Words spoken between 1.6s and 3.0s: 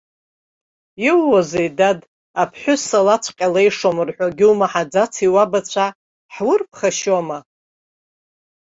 дад, аԥҳәыс